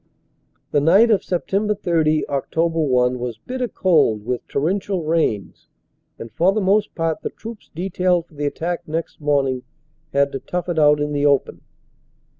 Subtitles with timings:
[0.71, 1.77] The night of Sept.
[1.79, 2.71] 30 Oct.
[2.71, 5.67] 1 was bitter cold with torrential rains,
[6.17, 9.61] and for the most part the troops detailed for the attack next morning
[10.11, 11.61] had to tough it out in the open.